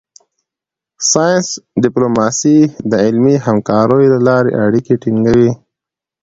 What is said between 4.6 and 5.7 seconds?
اړیکې ټینګوي